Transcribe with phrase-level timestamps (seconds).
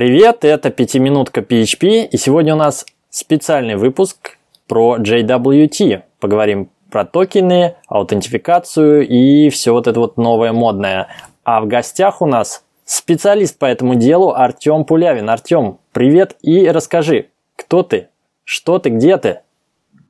[0.00, 6.04] Привет, это пятиминутка PHP, и сегодня у нас специальный выпуск про JWT.
[6.18, 11.08] Поговорим про токены, аутентификацию и все вот это вот новое модное.
[11.44, 15.28] А в гостях у нас специалист по этому делу Артем Пулявин.
[15.28, 17.26] Артем, привет и расскажи,
[17.56, 18.08] кто ты,
[18.44, 19.40] что ты, где ты?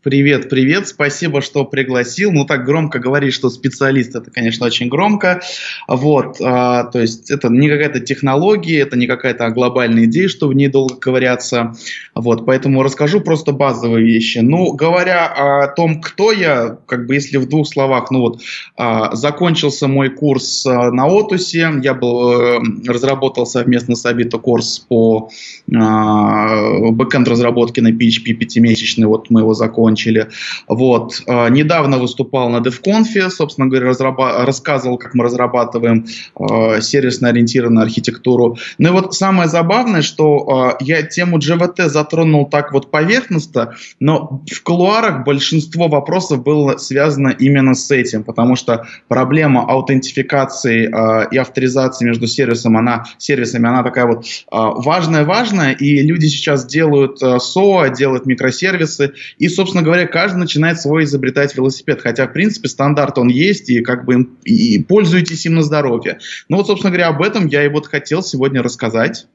[0.02, 2.32] Привет, привет, спасибо, что пригласил.
[2.32, 5.42] Ну, так громко говорить, что специалист, это, конечно, очень громко.
[5.88, 10.54] Вот, а, то есть это не какая-то технология, это не какая-то глобальная идея, что в
[10.54, 11.74] ней долго ковыряться.
[12.14, 14.38] Вот, поэтому расскажу просто базовые вещи.
[14.38, 18.40] Ну, говоря о том, кто я, как бы если в двух словах, ну вот,
[18.78, 24.78] а, закончился мой курс а, на Отусе, я был, э, разработал совместно с Авито курс
[24.78, 25.28] по
[25.70, 30.28] а, бэкэнд разработке на PHP пятимесячный, вот мы его закончили закончили.
[30.68, 31.22] Вот.
[31.26, 36.06] А, недавно выступал на DevConf, собственно говоря, разраба- рассказывал, как мы разрабатываем
[36.38, 38.56] э, сервисно-ориентированную архитектуру.
[38.78, 44.42] Ну и вот самое забавное, что э, я тему JVT затронул так вот поверхностно, но
[44.50, 51.38] в кулуарах большинство вопросов было связано именно с этим, потому что проблема аутентификации э, и
[51.38, 58.26] авторизации между сервисом, она, сервисами, она такая вот важная-важная, и люди сейчас делают SOA, делают
[58.26, 62.00] микросервисы, и, собственно, собственно говоря, каждый начинает свой изобретать велосипед.
[62.00, 66.18] Хотя, в принципе, стандарт он есть, и как бы и пользуйтесь им на здоровье.
[66.48, 69.26] Ну вот, собственно говоря, об этом я и вот хотел сегодня рассказать.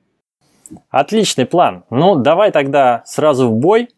[0.90, 1.84] Отличный план.
[1.90, 3.90] Ну, давай тогда сразу в бой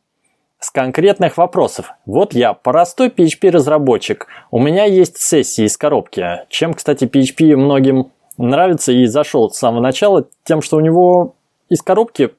[0.59, 1.91] с конкретных вопросов.
[2.05, 4.27] Вот я, простой PHP-разработчик.
[4.51, 6.25] У меня есть сессии из коробки.
[6.49, 11.35] Чем, кстати, PHP многим нравится и зашел с самого начала, тем, что у него
[11.69, 12.31] из коробки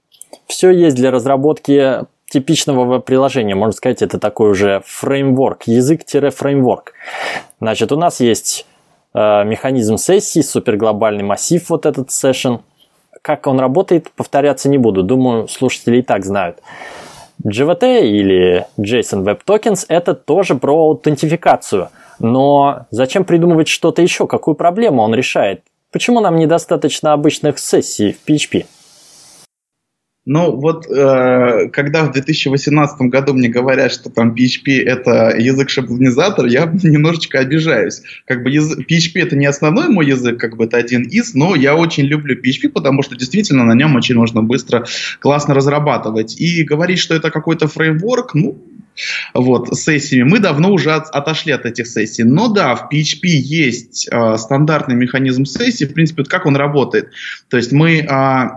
[0.47, 3.55] все есть для разработки типичного веб-приложения.
[3.55, 6.93] Можно сказать, это такой уже фреймворк, язык-фреймворк.
[7.61, 8.67] Значит, у нас есть
[9.15, 12.61] э, механизм сессии, суперглобальный массив, вот этот session.
[13.23, 15.03] Как он работает, повторяться не буду.
[15.03, 16.59] Думаю, слушатели и так знают.
[17.45, 21.89] JVT или JSON Web Tokens это тоже про аутентификацию.
[22.19, 24.27] Но зачем придумывать что-то еще?
[24.27, 25.63] Какую проблему он решает?
[25.93, 28.67] Почему нам недостаточно обычных сессий в PHP?
[30.29, 36.67] Ну вот, э, когда в 2018 году мне говорят, что там PHP это язык-шаблонизатор, я
[36.83, 38.03] немножечко обижаюсь.
[38.27, 41.55] Как бы язык, PHP это не основной мой язык, как бы это один из, но
[41.55, 44.85] я очень люблю PHP, потому что действительно на нем очень можно быстро,
[45.19, 46.39] классно разрабатывать.
[46.39, 48.63] И говорить, что это какой-то фреймворк, ну,
[49.33, 50.29] вот, сессиями.
[50.29, 52.25] Мы давно уже от, отошли от этих сессий.
[52.25, 55.87] Но да, в PHP есть э, стандартный механизм сессии.
[55.87, 57.13] В принципе, вот как он работает.
[57.49, 58.49] То есть мы э,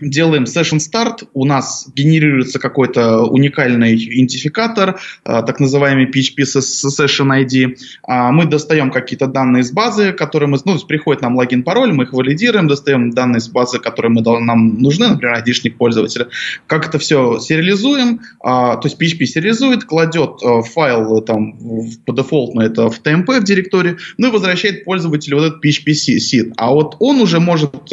[0.00, 7.76] делаем session start, у нас генерируется какой-то уникальный идентификатор, а, так называемый PHP session ID.
[8.04, 12.04] А, мы достаем какие-то данные из базы, которые мы, ну, приходит нам логин, пароль, мы
[12.04, 16.28] их валидируем, достаем данные из базы, которые мы, нам нужны, например, ID-шник пользователя.
[16.66, 20.40] Как это все сериализуем, а, то есть PHP сериализует, кладет
[20.72, 21.58] файл там
[22.04, 26.52] по дефолту это в TMP в директории, ну и возвращает пользователю вот этот PHP seed.
[26.56, 27.90] А вот он уже может,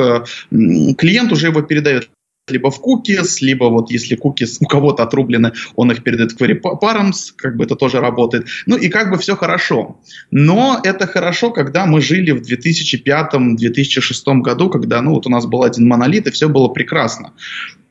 [0.50, 1.97] клиент уже его передает
[2.50, 6.60] либо в cookies, либо вот если cookies у кого-то отрублены, он их передает в query
[6.62, 8.48] params, как бы это тоже работает.
[8.66, 10.00] Ну и как бы все хорошо.
[10.32, 15.64] Но это хорошо, когда мы жили в 2005-2006 году, когда ну вот у нас был
[15.64, 17.34] один монолит, и все было прекрасно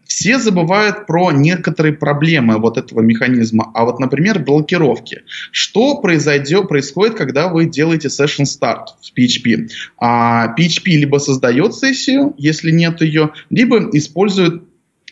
[0.06, 3.70] все забывают про некоторые проблемы вот этого механизма.
[3.74, 5.22] А вот, например, блокировки.
[5.50, 9.68] Что произойдет, происходит, когда вы делаете session start в PHP?
[9.98, 14.62] А, PHP либо создает сессию, если нет ее, либо использует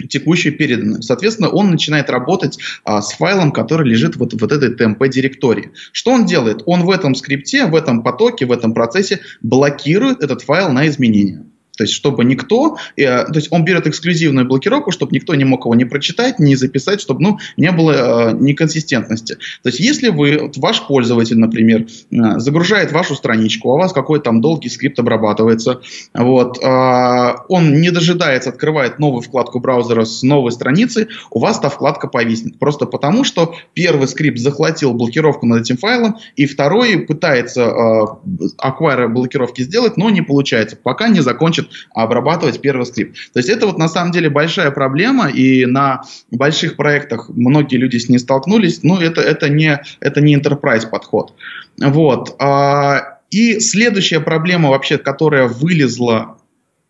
[0.08, 1.02] текущую переданную.
[1.02, 5.70] Соответственно, он начинает работать а, с файлом, который лежит вот вот этой TMP директории.
[5.92, 6.62] Что он делает?
[6.66, 11.44] Он в этом скрипте, в этом потоке, в этом процессе блокирует этот файл на изменения.
[11.76, 15.64] То есть, чтобы никто, э, то есть он берет эксклюзивную блокировку, чтобы никто не мог
[15.64, 19.34] его не прочитать, не записать, чтобы ну, не было э, неконсистентности.
[19.62, 23.92] То есть, если вы, вот ваш пользователь, например, э, загружает вашу страничку, а у вас
[23.92, 25.80] какой-то там долгий скрипт обрабатывается,
[26.12, 31.68] вот, э, он не дожидается, открывает новую вкладку браузера с новой страницы, у вас та
[31.68, 32.58] вкладка повиснет.
[32.58, 38.02] Просто потому, что первый скрипт захватил блокировку над этим файлом, и второй пытается э,
[38.58, 43.16] аквайр блокировки сделать, но не получается, пока не закончит хочет обрабатывать первый скрипт.
[43.32, 47.96] То есть это вот на самом деле большая проблема, и на больших проектах многие люди
[47.98, 51.34] с ней столкнулись, но это, это, не, это не enterprise подход.
[51.78, 52.36] Вот.
[52.38, 56.38] А, и следующая проблема вообще, которая вылезла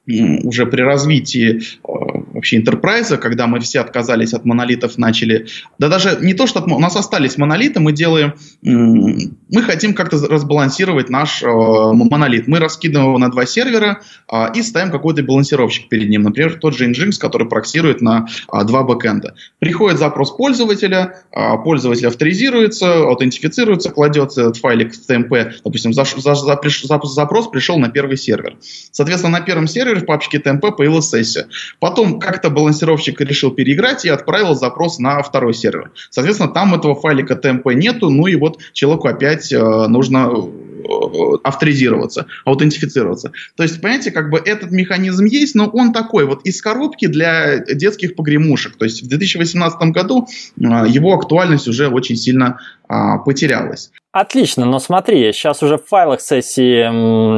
[0.06, 5.46] уже при развитии э, вообще интерпрайза, когда мы все отказались от монолитов, начали...
[5.78, 8.34] Да даже не то, что от, у нас остались монолиты, мы делаем...
[8.62, 12.48] Мы хотим как-то разбалансировать наш э, монолит.
[12.48, 14.00] Мы раскидываем его на два сервера
[14.30, 16.22] э, и ставим какой-то балансировщик перед ним.
[16.22, 19.34] Например, тот же Nginx, который проксирует на э, два бэкэнда.
[19.58, 26.34] Приходит запрос пользователя, э, пользователь авторизируется, аутентифицируется, кладет этот файлик в TMP, допустим, за, за,
[26.34, 28.56] за, за, запрос пришел на первый сервер.
[28.90, 31.46] Соответственно, на первом сервере в папочке TMP появилась сессия.
[31.80, 35.92] Потом как-то балансировщик решил переиграть и отправил запрос на второй сервер.
[36.10, 42.26] Соответственно, там этого файлика TMP нету, ну и вот человеку опять э, нужно э, авторизироваться,
[42.44, 43.32] аутентифицироваться.
[43.56, 47.58] То есть, понимаете, как бы этот механизм есть, но он такой вот из коробки для
[47.58, 48.76] детских погремушек.
[48.76, 53.90] То есть в 2018 году э, его актуальность уже очень сильно а, потерялась.
[54.14, 56.88] Отлично, но смотри, сейчас уже в файлах сессии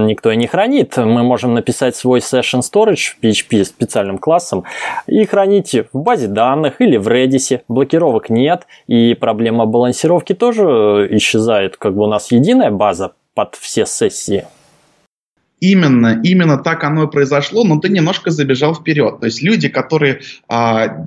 [0.06, 0.98] никто и не хранит.
[0.98, 4.64] Мы можем написать свой session storage в PHP специальным классом
[5.06, 7.62] и хранить в базе данных или в Redis.
[7.68, 11.78] Блокировок нет, и проблема балансировки тоже исчезает.
[11.78, 14.44] Как бы у нас единая база под все сессии.
[15.60, 19.20] Именно, именно так оно и произошло, но ты немножко забежал вперед.
[19.20, 21.06] То есть люди, которые а,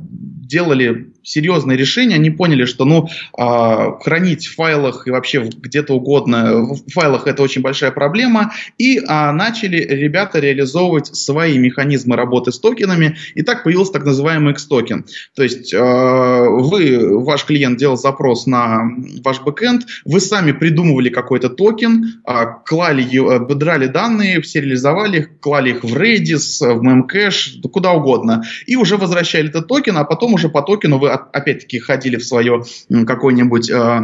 [0.50, 6.64] делали серьезные решения, они поняли, что ну, э, хранить в файлах и вообще где-то угодно
[6.64, 12.60] в файлах это очень большая проблема, и э, начали ребята реализовывать свои механизмы работы с
[12.60, 15.06] токенами, и так появился так называемый X-токен.
[15.36, 18.90] То есть э, вы, ваш клиент делал запрос на
[19.24, 25.72] ваш бэкэнд, вы сами придумывали какой-то токен, э, клали, э, брали данные, сериализовали их, клали
[25.72, 30.50] их в Redis, в Memcache, куда угодно, и уже возвращали этот токен, а потом уже
[30.50, 32.64] по токену вы опять-таки ходили в свое
[33.06, 34.02] какое-нибудь э,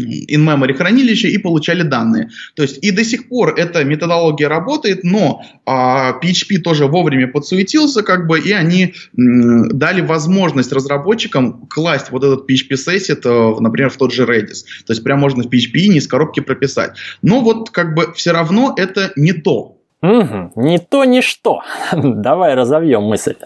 [0.00, 2.30] in-memory хранилище и получали данные.
[2.54, 8.02] То есть и до сих пор эта методология работает, но а, PHP тоже вовремя подсуетился,
[8.02, 13.90] как бы, и они м, дали возможность разработчикам класть вот этот PHP сессит, э, например,
[13.90, 14.64] в тот же Redis.
[14.86, 16.96] То есть прям можно в PHP не из коробки прописать.
[17.20, 19.76] Но вот как бы все равно это не то.
[20.02, 21.60] Угу, не то, не что.
[21.92, 23.36] Давай разовьем мысль.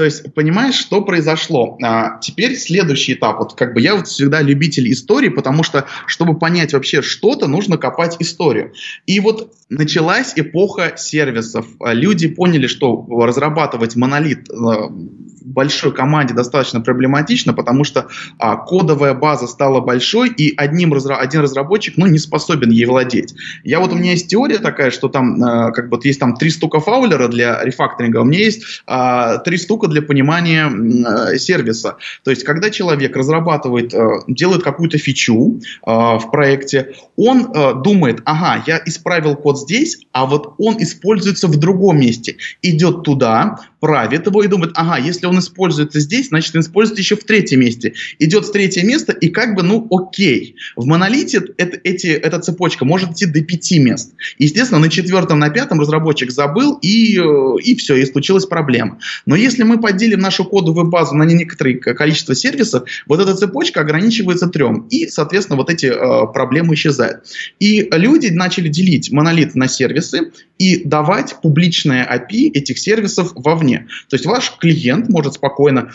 [0.00, 1.76] То есть, понимаешь, что произошло?
[1.82, 3.38] А, теперь следующий этап.
[3.38, 7.76] Вот как бы я вот всегда любитель истории, потому что, чтобы понять вообще что-то, нужно
[7.76, 8.72] копать историю.
[9.04, 11.66] И вот началась эпоха сервисов.
[11.84, 14.90] Люди поняли, что разрабатывать монолит а,
[15.40, 18.08] большой команде достаточно проблематично, потому что
[18.38, 23.34] а, кодовая база стала большой, и одним разра- один разработчик ну, не способен ей владеть.
[23.64, 26.34] Я вот у меня есть теория такая, что там а, как бы вот есть там
[26.36, 31.96] три стука фаулера для рефакторинга, у меня есть а, три стука для понимания а, сервиса.
[32.24, 38.22] То есть, когда человек разрабатывает, а, делает какую-то фичу а, в проекте, он а, думает,
[38.24, 44.26] ага, я исправил код здесь, а вот он используется в другом месте, идет туда, правит
[44.26, 47.94] его и думает, ага, если он используется здесь, значит, он используется еще в третьем месте.
[48.18, 50.56] Идет в третье место, и как бы, ну, окей.
[50.76, 54.12] В монолите это, эти, эта цепочка может идти до пяти мест.
[54.38, 58.98] Естественно, на четвертом, на пятом разработчик забыл, и, э, и все, и случилась проблема.
[59.24, 64.48] Но если мы поделим нашу кодовую базу на некоторое количество сервисов, вот эта цепочка ограничивается
[64.48, 67.24] трем, и, соответственно, вот эти э, проблемы исчезают.
[67.58, 73.69] И люди начали делить монолит на сервисы и давать публичное API этих сервисов вовне.
[73.78, 75.90] То есть ваш клиент может спокойно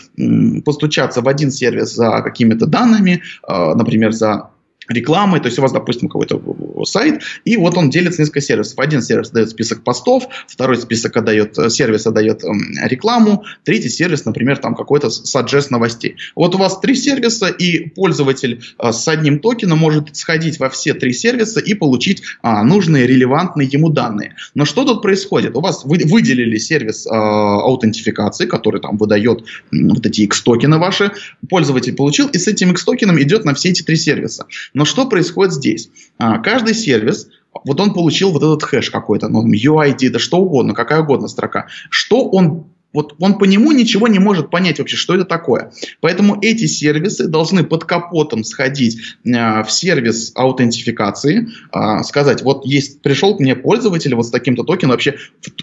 [0.64, 4.50] постучаться в один сервис за какими-то данными, а, например, за
[4.88, 6.36] рекламой, то есть у вас, допустим, какой-то
[6.84, 8.78] сайт, и вот он делится несколько сервисов.
[8.78, 12.48] Один сервис дает список постов, второй список отдает, э, сервис отдает э,
[12.84, 16.16] рекламу, третий сервис, например, там какой-то саджест новостей.
[16.34, 20.94] Вот у вас три сервиса, и пользователь э, с одним токеном может сходить во все
[20.94, 24.34] три сервиса и получить а, нужные, релевантные ему данные.
[24.54, 25.56] Но что тут происходит?
[25.56, 31.12] У вас вы, выделили сервис а, аутентификации, который там выдает вот эти X-токены ваши,
[31.48, 34.46] пользователь получил, и с этим X-токеном идет на все эти три сервиса.
[34.74, 35.90] Но что происходит здесь?
[36.18, 37.28] А, каждый сервис
[37.64, 41.68] вот он получил вот этот хэш какой-то, ну, UID, да что угодно, какая угодно строка.
[41.90, 45.70] Что он вот он по нему ничего не может понять вообще, что это такое.
[46.00, 53.02] Поэтому эти сервисы должны под капотом сходить э, в сервис аутентификации, э, сказать, вот есть,
[53.02, 55.16] пришел к мне пользователь вот с таким-то токеном, вообще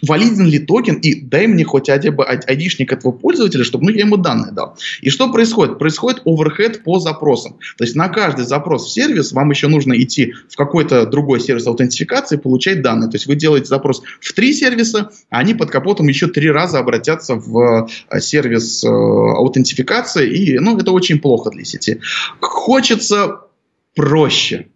[0.04, 4.52] валиден ли токен, и дай мне хоть айдишник этого пользователя, чтобы ну, я ему данные
[4.52, 4.78] дал.
[5.02, 5.80] И что происходит?
[5.80, 7.54] Происходит оверхед по запросам.
[7.78, 11.66] То есть на каждый запрос в сервис вам еще нужно идти в какой-то другой сервис
[11.66, 13.10] аутентификации получать данные.
[13.10, 16.78] То есть вы делаете запрос в три сервиса, а они под капотом еще три раза
[16.78, 22.00] обратятся обращаться в э, сервис э, аутентификации, и ну, это очень плохо для сети.
[22.40, 23.42] Хочется
[23.96, 24.68] проще.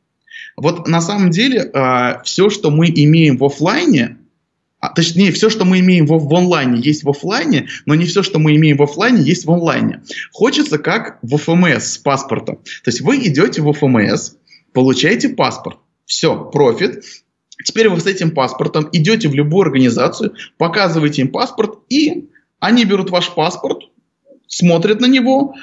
[0.56, 4.18] Вот на самом деле э, все, что мы имеем в офлайне,
[4.80, 8.22] а, точнее, все, что мы имеем в, в онлайне, есть в офлайне, но не все,
[8.22, 10.04] что мы имеем в офлайне, есть в онлайне.
[10.32, 12.58] Хочется как в ФМС с паспортом.
[12.58, 14.34] То есть вы идете в ФМС,
[14.74, 17.04] получаете паспорт, все, профит,
[17.64, 23.10] Теперь вы с этим паспортом идете в любую организацию, показываете им паспорт, и они берут
[23.10, 23.84] ваш паспорт,
[24.48, 25.56] смотрят на него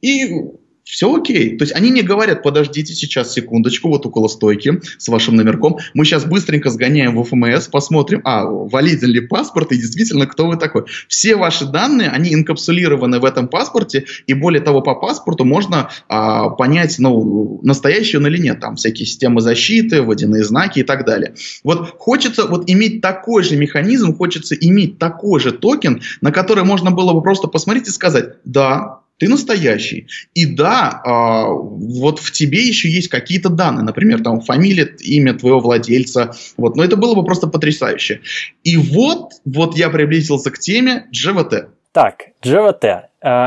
[0.00, 0.52] и
[0.90, 1.56] все окей.
[1.56, 5.78] То есть они не говорят, подождите сейчас секундочку, вот около стойки с вашим номерком.
[5.94, 10.56] Мы сейчас быстренько сгоняем в ФМС, посмотрим, а, валиден ли паспорт и действительно, кто вы
[10.56, 10.84] такой.
[11.08, 16.50] Все ваши данные, они инкапсулированы в этом паспорте, и более того, по паспорту можно а,
[16.50, 18.60] понять, ну, настоящий он или нет.
[18.60, 21.34] Там всякие системы защиты, водяные знаки и так далее.
[21.62, 26.90] Вот хочется вот иметь такой же механизм, хочется иметь такой же токен, на который можно
[26.90, 30.08] было бы просто посмотреть и сказать, да, ты настоящий.
[30.34, 31.10] И да, э,
[31.52, 36.82] вот в тебе еще есть какие-то данные, например, там фамилия, имя твоего владельца, вот, но
[36.82, 38.22] это было бы просто потрясающе.
[38.64, 41.66] И вот, вот я приблизился к теме GVT.
[41.92, 43.00] Так, GVT э,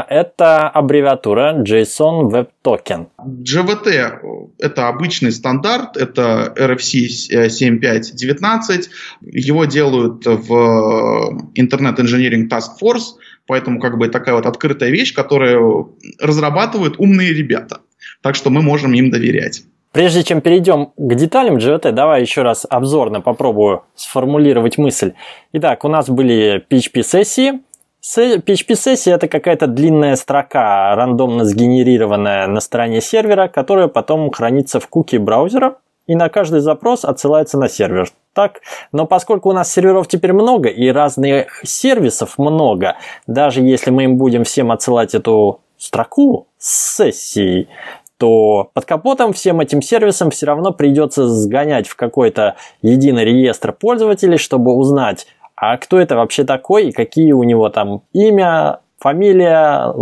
[0.10, 3.08] это аббревиатура JSON Web Token.
[3.26, 7.08] GVT это обычный стандарт, это RFC
[7.50, 8.90] 7519.
[9.22, 13.16] Его делают в Internet Engineering Task Force.
[13.48, 17.82] Поэтому как бы такая вот открытая вещь, которую разрабатывают умные ребята.
[18.22, 19.64] Так что мы можем им доверять.
[19.92, 25.14] Прежде чем перейдем к деталям GVT, давай еще раз обзорно попробую сформулировать мысль.
[25.52, 27.62] Итак, у нас были PHP-сессии.
[28.02, 35.18] PHP-сессия– это какая-то длинная строка, рандомно сгенерированная на стороне сервера, которая потом хранится в куки
[35.18, 38.10] браузера, и на каждый запрос отсылается на сервер.
[38.34, 42.96] Так, но поскольку у нас серверов теперь много и разных сервисов много,
[43.28, 47.68] даже если мы им будем всем отсылать эту строку с сессией,
[48.18, 54.38] то под капотом всем этим сервисам все равно придется сгонять в какой-то единый реестр пользователей,
[54.38, 59.94] чтобы узнать, а кто это вообще такой и какие у него там имя, фамилия,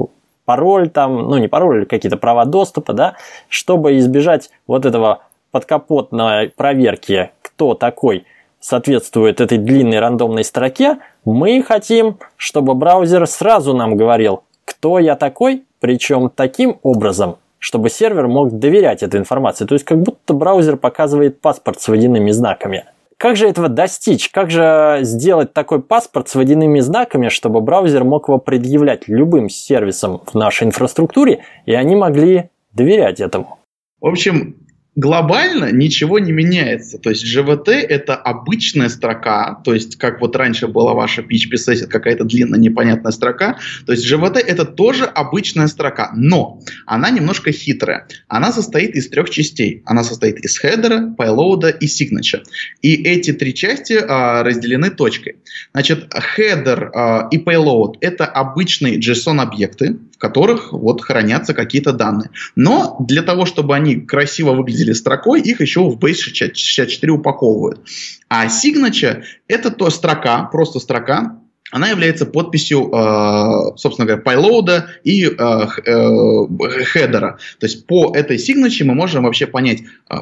[0.45, 3.15] пароль там, ну не пароль, какие-то права доступа, да,
[3.49, 8.25] чтобы избежать вот этого подкапотной проверки, кто такой
[8.59, 15.63] соответствует этой длинной рандомной строке, мы хотим, чтобы браузер сразу нам говорил, кто я такой,
[15.79, 19.65] причем таким образом, чтобы сервер мог доверять этой информации.
[19.65, 22.85] То есть как будто браузер показывает паспорт с водяными знаками.
[23.17, 24.29] Как же этого достичь?
[24.29, 30.21] Как же сделать такой паспорт с водяными знаками, чтобы браузер мог его предъявлять любым сервисам
[30.25, 33.59] в нашей инфраструктуре, и они могли доверять этому?
[33.99, 34.55] В общем,
[34.95, 36.97] глобально ничего не меняется.
[36.97, 41.87] То есть JWT это обычная строка, то есть как вот раньше была ваша PHP сессия,
[41.87, 43.57] какая-то длинная непонятная строка.
[43.85, 48.07] То есть JWT это тоже обычная строка, но она немножко хитрая.
[48.27, 49.81] Она состоит из трех частей.
[49.85, 52.43] Она состоит из header а, payload и signature.
[52.81, 55.37] И эти три части а, разделены точкой.
[55.73, 62.29] Значит, header а, и payload это обычные JSON объекты, в которых вот хранятся какие-то данные.
[62.55, 67.81] Но для того, чтобы они красиво выглядели строкой, их еще в Base 64 упаковывают.
[68.29, 71.39] А signature— это то строка, просто строка,
[71.71, 77.39] она является подписью, э, собственно говоря, payload и э, э, header а.
[77.59, 80.15] То есть по этой signature мы можем вообще понять, э,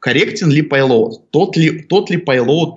[0.00, 2.72] корректен ли payload, тот ли, тот ли payload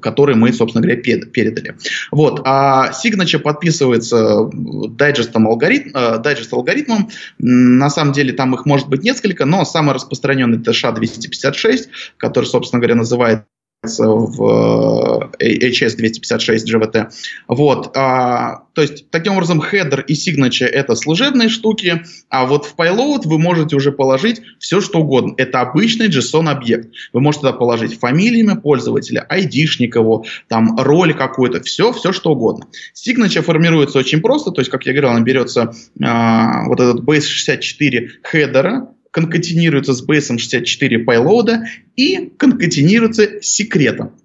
[0.00, 1.76] который мы, собственно говоря, передали.
[2.10, 2.40] Вот.
[2.44, 7.10] А signature подписывается дайджестом алгоритм, э, дайджест алгоритмом.
[7.38, 12.80] На самом деле там их может быть несколько, но самый распространенный это SHA-256, который, собственно
[12.80, 13.44] говоря, называет
[13.82, 17.10] в HS256 GVT.
[17.48, 17.96] Вот.
[17.96, 23.22] А, то есть, таким образом, header и signature это служебные штуки, а вот в payload
[23.24, 25.34] вы можете уже положить все, что угодно.
[25.36, 26.92] Это обычный JSON-объект.
[27.12, 32.32] Вы можете туда положить фамилию имя пользователя, ID-шник его, там, роль какой-то, все, все, что
[32.32, 32.66] угодно.
[32.94, 37.22] Signature формируется очень просто, то есть, как я говорил, он берется а, вот этот base
[37.22, 41.58] 64 header а, конкатинируется с бейсом 64 payload
[41.94, 44.16] и конкатинируется с секретом.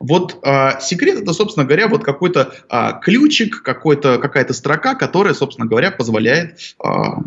[0.00, 5.66] Вот а, секрет это, собственно говоря, вот какой-то а, ключик, какой-то, какая-то строка, которая, собственно
[5.66, 7.20] говоря, позволяет а,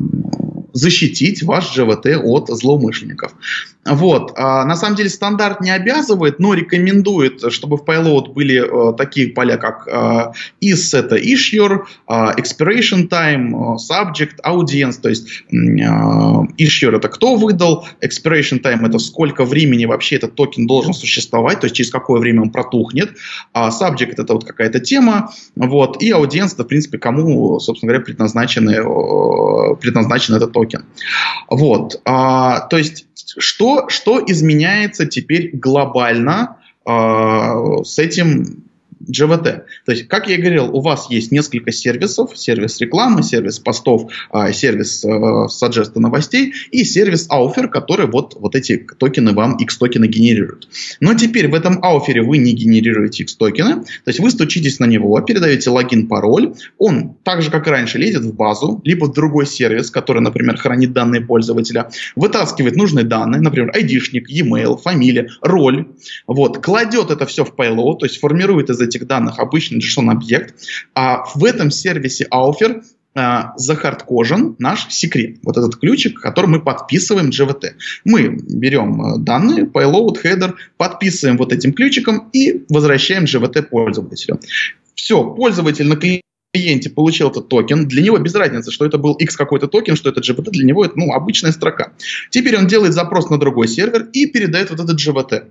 [0.73, 3.33] защитить ваш JWT от злоумышленников.
[3.83, 4.33] Вот.
[4.35, 9.29] А, на самом деле стандарт не обязывает, но рекомендует, чтобы в payload были а, такие
[9.29, 16.43] поля, как а, iss это issuer, а, expiration time, а, subject, audience, то есть а,
[16.59, 21.65] issuer это кто выдал, expiration time это сколько времени вообще этот токен должен существовать, то
[21.65, 23.17] есть через какое время он протухнет,
[23.51, 28.05] а subject это вот какая-то тема, вот, и audience это в принципе кому, собственно говоря,
[28.05, 28.75] предназначены,
[29.77, 30.60] предназначен этот токен.
[31.49, 32.01] Вот.
[32.05, 38.63] А, то есть что, что изменяется теперь глобально с этим
[39.09, 39.43] GVT.
[39.85, 44.11] То есть, как я и говорил, у вас есть несколько сервисов, сервис рекламы, сервис постов,
[44.29, 50.05] а, сервис э, саджеста новостей и сервис Aufer, который вот, вот эти токены вам X-токены
[50.05, 50.67] генерирует.
[50.99, 55.19] Но теперь в этом Aufer вы не генерируете X-токены, то есть вы стучитесь на него,
[55.21, 59.45] передаете логин, пароль, он так же, как и раньше, лезет в базу, либо в другой
[59.45, 65.87] сервис, который, например, хранит данные пользователя, вытаскивает нужные данные, например, ID-шник, e-mail, фамилия, роль,
[66.27, 70.55] вот, кладет это все в payload, то есть формирует из этих данных обычный JSON-объект,
[70.93, 75.39] а в этом сервисе auth а, захардкожен наш секрет.
[75.43, 77.71] Вот этот ключик, который мы подписываем JWT.
[78.05, 84.39] Мы берем э, данные, payload, header, подписываем вот этим ключиком и возвращаем JWT пользователю.
[84.95, 89.35] Все, пользователь на клиенте получил этот токен, для него без разницы, что это был X
[89.35, 91.91] какой-то токен, что это JWT, для него это ну, обычная строка.
[92.29, 95.49] Теперь он делает запрос на другой сервер и передает вот этот GVT.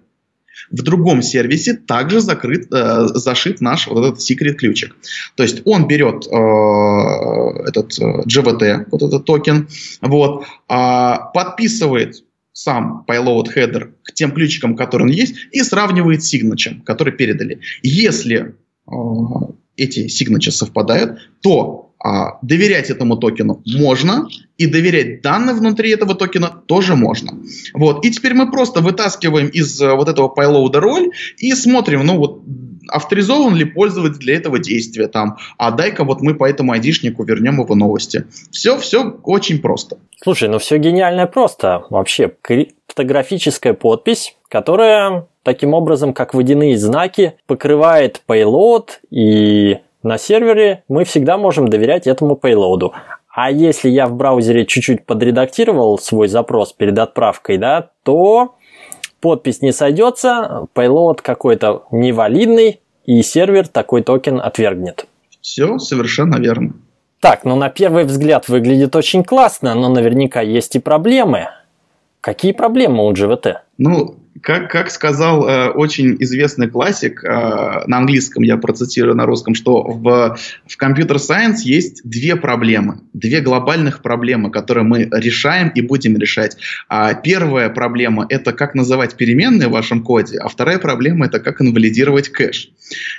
[0.71, 4.97] В другом сервисе также закрыт, э, зашит наш вот этот секрет ключик.
[5.37, 9.69] То есть он берет э, этот э, GVT, вот этот токен,
[10.01, 16.83] вот, э, подписывает сам payload header к тем ключикам, которые он есть, и сравнивает signature,
[16.85, 17.61] которые передали.
[17.83, 18.55] Если
[18.87, 18.93] э,
[19.77, 24.27] эти signature совпадают, то а, доверять этому токену можно,
[24.57, 27.33] и доверять данным внутри этого токена тоже можно.
[27.75, 28.05] Вот.
[28.05, 32.43] И теперь мы просто вытаскиваем из э, вот этого payload роль и смотрим, ну вот,
[32.89, 37.61] авторизован ли пользователь для этого действия там, а дай-ка вот мы по этому айдишнику вернем
[37.61, 38.25] его новости.
[38.51, 39.99] Все, все очень просто.
[40.23, 41.85] Слушай, ну все гениально просто.
[41.91, 51.05] Вообще, криптографическая подпись, которая таким образом, как водяные знаки, покрывает payload и на сервере мы
[51.05, 52.93] всегда можем доверять этому пейлоуду.
[53.33, 58.57] А если я в браузере чуть-чуть подредактировал свой запрос перед отправкой, да, то
[59.21, 65.07] подпись не сойдется, payload какой-то невалидный, и сервер такой токен отвергнет.
[65.41, 66.75] Все совершенно верно.
[67.21, 71.49] Так, ну на первый взгляд выглядит очень классно, но наверняка есть и проблемы.
[72.21, 73.57] Какие проблемы у GVT?
[73.79, 77.29] Ну, как, как сказал э, очень известный классик, э,
[77.87, 83.41] на английском я процитирую, на русском, что в, в Computer Science есть две проблемы, две
[83.41, 86.57] глобальных проблемы, которые мы решаем и будем решать.
[86.89, 91.61] А первая проблема– это как называть переменные в вашем коде, а вторая проблема– это как
[91.61, 92.71] инвалидировать кэш.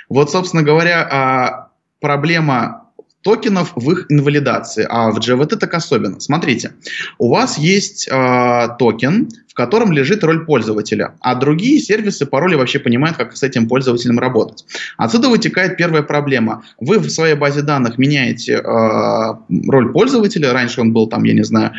[0.08, 1.68] Вот, собственно говоря, а,
[2.00, 2.81] проблема
[3.22, 6.20] токенов в их инвалидации, а в JVT так особенно.
[6.20, 6.72] Смотрите,
[7.18, 12.78] у вас есть э, токен, в котором лежит роль пользователя, а другие сервисы пароли вообще
[12.78, 14.64] понимают, как с этим пользователем работать.
[14.96, 16.64] Отсюда вытекает первая проблема.
[16.80, 19.34] Вы в своей базе данных меняете э,
[19.68, 21.72] роль пользователя, раньше он был там, я не знаю,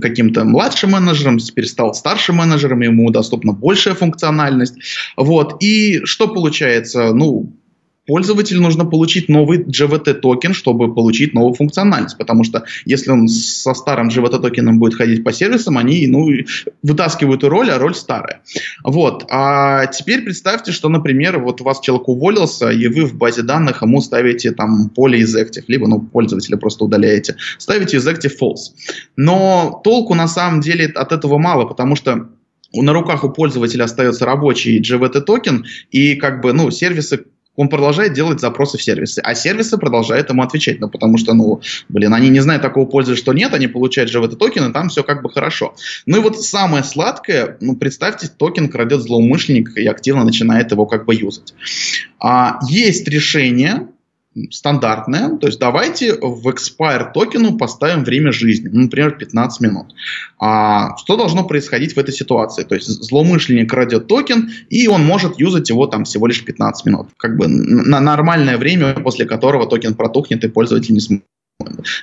[0.00, 4.76] каким-то младшим менеджером, теперь стал старшим менеджером, ему доступна большая функциональность.
[5.16, 5.62] Вот.
[5.62, 7.12] И что получается?
[7.12, 7.52] Ну,
[8.08, 13.74] пользователю нужно получить новый GVT токен, чтобы получить новую функциональность, потому что если он со
[13.74, 16.26] старым GVT токеном будет ходить по сервисам, они ну,
[16.82, 18.40] вытаскивают роль, а роль старая.
[18.82, 19.26] Вот.
[19.30, 23.82] А теперь представьте, что, например, вот у вас человек уволился, и вы в базе данных
[23.82, 28.72] ему ставите там поле is active, либо ну, пользователя просто удаляете, ставите is active false.
[29.16, 32.28] Но толку на самом деле от этого мало, потому что
[32.72, 37.26] на руках у пользователя остается рабочий JWT токен, и как бы, ну, сервисы
[37.58, 41.60] он продолжает делать запросы в сервисы, а сервисы продолжают ему отвечать, ну, потому что, ну,
[41.88, 44.72] блин, они не знают такого пользователя, что нет, они получают же в этот токен, и
[44.72, 45.74] там все как бы хорошо.
[46.06, 51.04] Ну и вот самое сладкое, ну, представьте, токен крадет злоумышленник и активно начинает его как
[51.04, 51.52] бы юзать.
[52.20, 53.88] А, есть решение,
[54.50, 55.36] стандартная.
[55.36, 59.94] То есть давайте в expire токену поставим время жизни, ну, например, 15 минут.
[60.38, 62.64] А что должно происходить в этой ситуации?
[62.64, 67.08] То есть злоумышленник крадет токен, и он может юзать его там всего лишь 15 минут.
[67.16, 71.24] Как бы на нормальное время, после которого токен протухнет и пользователь не сможет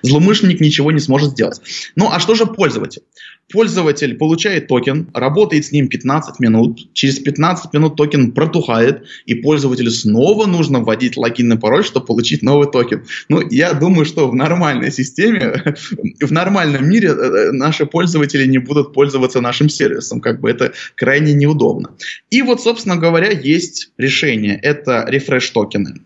[0.01, 1.61] Злоумышленник ничего не сможет сделать.
[1.95, 3.03] Ну а что же пользователь?
[3.51, 9.91] Пользователь получает токен, работает с ним 15 минут, через 15 минут токен протухает, и пользователю
[9.91, 13.05] снова нужно вводить логин и пароль, чтобы получить новый токен.
[13.29, 15.63] Ну, я думаю, что в нормальной системе,
[16.21, 20.73] в нормальном мире э, э, наши пользователи не будут пользоваться нашим сервисом, как бы это
[20.95, 21.91] крайне неудобно.
[22.31, 26.01] И вот, собственно говоря, есть решение, это refresh токены.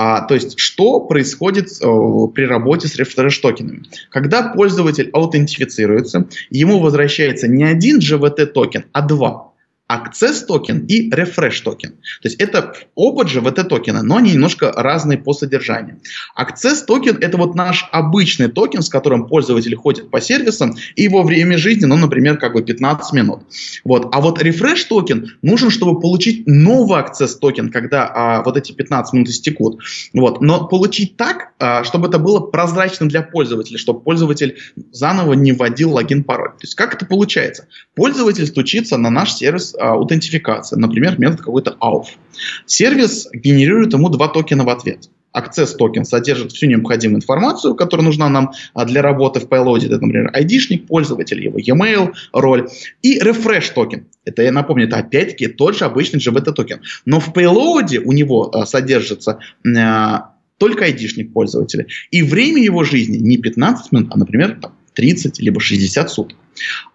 [0.00, 1.86] А, то есть, что происходит э,
[2.32, 3.82] при работе с refresh -токенами?
[4.10, 9.47] Когда пользователь аутентифицируется, ему возвращается не один JWT токен, а два.
[9.90, 11.92] Access токен и Refresh токен.
[11.92, 16.00] То есть это оба JWT токены, но они немножко разные по содержанию.
[16.38, 21.22] Access токен это вот наш обычный токен, с которым пользователь ходит по сервисам, и его
[21.22, 23.40] время жизни, ну, например, как бы 15 минут.
[23.84, 24.08] Вот.
[24.12, 29.14] А вот Refresh токен нужен, чтобы получить новый Access токен, когда а, вот эти 15
[29.14, 29.80] минут истекут.
[30.12, 30.42] Вот.
[30.42, 34.58] Но получить так, а, чтобы это было прозрачно для пользователя, чтобы пользователь
[34.92, 36.50] заново не вводил логин-пароль.
[36.50, 37.68] То есть как это получается?
[37.94, 42.06] Пользователь стучится на наш сервис аутентификации, например, метод какой-то auth.
[42.66, 45.08] Сервис генерирует ему два токена в ответ.
[45.36, 49.86] Access токен содержит всю необходимую информацию, которая нужна нам а, для работы в Payload.
[49.86, 52.68] Это, например, ID-шник пользователя, его e-mail, роль.
[53.02, 54.06] И Refresh токен.
[54.24, 56.80] Это, я напомню, это опять-таки тот же обычный JWT токен.
[57.04, 61.86] Но в Payload у него а, содержится а, только ID-шник пользователя.
[62.10, 66.38] И время его жизни не 15 минут, а, например, там, 30 либо 60 суток.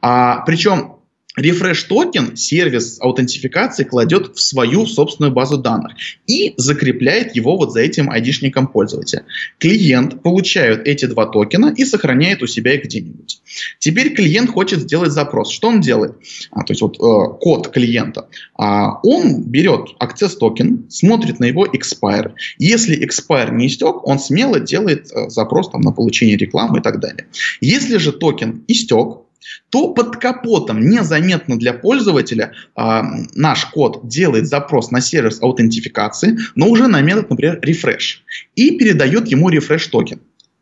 [0.01, 0.97] А, причем
[1.39, 5.93] Refresh токен сервис аутентификации кладет в свою собственную базу данных
[6.27, 9.25] и закрепляет его вот за этим айдишником пользователя.
[9.57, 13.41] Клиент получает эти два токена и сохраняет у себя их где-нибудь.
[13.79, 15.51] Теперь клиент хочет сделать запрос.
[15.51, 16.15] Что он делает?
[16.51, 18.27] А, то есть вот э, код клиента.
[18.55, 22.33] А, он берет access токен, смотрит на его expire.
[22.59, 26.99] Если expire не истек, он смело делает э, запрос там, на получение рекламы и так
[26.99, 27.27] далее.
[27.59, 29.23] Если же токен истек,
[29.69, 33.01] то под капотом незаметно для пользователя э,
[33.33, 38.19] наш код делает запрос на сервис аутентификации, но уже на метод, например, refresh,
[38.55, 40.19] и передает ему refresh токен.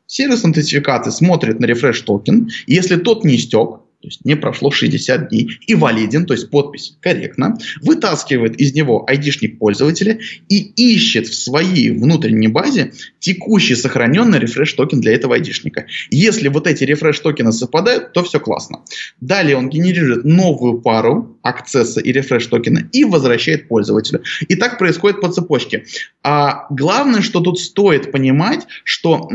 [0.08, 5.30] Сервис аутентификации смотрит на refresh токен, если тот не истек, то есть не прошло 60
[5.30, 11.36] дней, и валиден, то есть подпись корректна, вытаскивает из него айдишник пользователя и ищет в
[11.36, 15.86] своей внутренней базе текущий сохраненный refresh токен для этого айдишника.
[16.10, 18.80] Если вот эти refresh токены совпадают, то все классно.
[19.20, 24.24] Далее он генерирует новую пару access а и refresh токена и возвращает пользователю.
[24.48, 25.86] И так происходит по цепочке.
[26.24, 29.30] А главное, что тут стоит понимать, что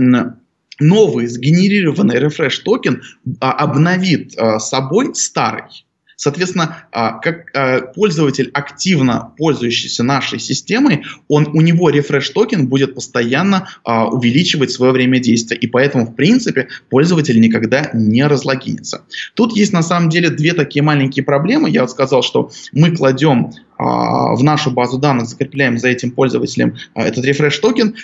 [0.81, 3.03] новый сгенерированный refresh токен
[3.41, 5.86] а, обновит а, собой старый.
[6.17, 12.95] Соответственно, а, как а, пользователь, активно пользующийся нашей системой, он, у него refresh токен будет
[12.95, 15.59] постоянно а, увеличивать свое время действия.
[15.59, 19.03] И поэтому, в принципе, пользователь никогда не разлогинится.
[19.35, 21.69] Тут есть на самом деле две такие маленькие проблемы.
[21.69, 27.27] Я вот сказал, что мы кладем в нашу базу данных, закрепляем за этим пользователем этот
[27.27, 27.95] refresh токен.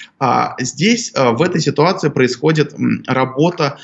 [0.61, 2.75] Здесь в этой ситуации происходит
[3.07, 3.79] работа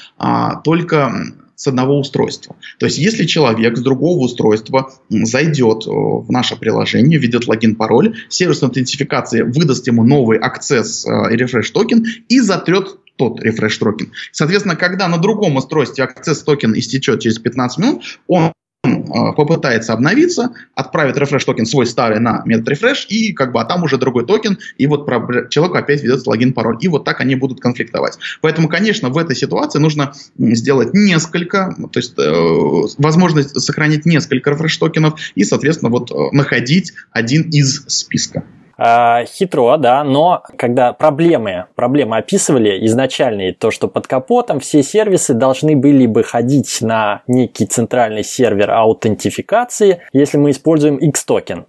[0.65, 2.57] только с одного устройства.
[2.79, 8.17] То есть, если человек с другого устройства зайдет э, в наше приложение, введет логин, пароль,
[8.29, 14.13] сервис аутентификации выдаст ему новый access э, и refresh токен и затрет тот refresh токен.
[14.31, 18.53] Соответственно, когда на другом устройстве access токен истечет через 15 минут, он
[18.89, 23.65] Э, попытается обновиться, отправит refresh токен свой старый на метод refresh, и как бы, а
[23.65, 25.07] там уже другой токен, и вот
[25.51, 26.79] человеку опять ведется логин, пароль.
[26.81, 28.19] И вот так они будут конфликтовать.
[28.41, 34.77] Поэтому, конечно, в этой ситуации нужно сделать несколько, то есть э, возможность сохранить несколько рефреш
[34.77, 38.45] токенов и, соответственно, вот э, находить один из списка.
[38.81, 45.35] А, хитро, да, но когда проблемы, проблемы описывали изначальные, то, что под капотом все сервисы
[45.35, 51.67] должны были бы ходить на некий центральный сервер аутентификации, если мы используем X-токен.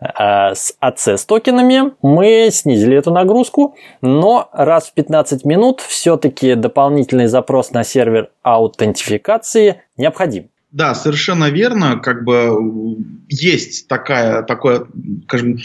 [0.00, 7.26] А с ACS токенами мы снизили эту нагрузку, но раз в 15 минут все-таки дополнительный
[7.26, 10.48] запрос на сервер аутентификации необходим.
[10.72, 12.00] Да, совершенно верно.
[12.00, 12.96] Как бы
[13.28, 14.86] есть такая, такое,
[15.28, 15.58] скажем,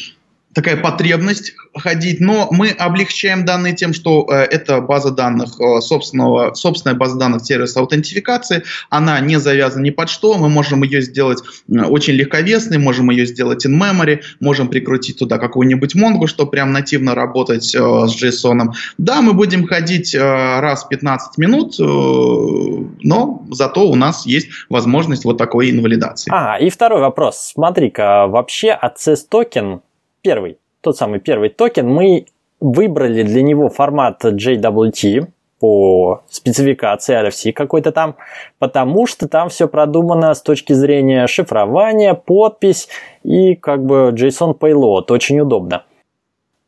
[0.53, 6.53] такая потребность ходить, но мы облегчаем данные тем, что э, это база данных э, собственного,
[6.53, 11.39] собственная база данных сервиса аутентификации, она не завязана ни под что, мы можем ее сделать
[11.41, 16.71] э, очень легковесной, можем ее сделать in memory, можем прикрутить туда какую-нибудь Mongo, чтобы прям
[16.71, 18.71] нативно работать э, с JSON.
[18.97, 24.49] Да, мы будем ходить э, раз в 15 минут, э, но зато у нас есть
[24.69, 26.31] возможность вот такой инвалидации.
[26.33, 27.51] А, и второй вопрос.
[27.53, 29.81] Смотри-ка, вообще Access токен
[30.21, 32.25] первый, тот самый первый токен, мы
[32.59, 35.27] выбрали для него формат JWT
[35.59, 38.15] по спецификации RFC какой-то там,
[38.57, 42.87] потому что там все продумано с точки зрения шифрования, подпись
[43.23, 45.11] и как бы JSON payload.
[45.11, 45.83] Очень удобно.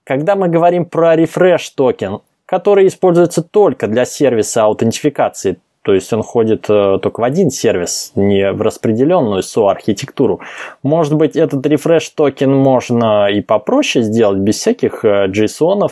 [0.04, 6.22] Когда мы говорим про refresh токен, который используется только для сервиса аутентификации, то есть он
[6.22, 10.40] ходит э, только в один сервис, не в распределенную SOA-архитектуру.
[10.84, 15.90] Может быть, этот refresh токен можно и попроще сделать, без всяких э, JSON,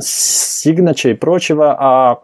[0.00, 2.20] signature и прочего, а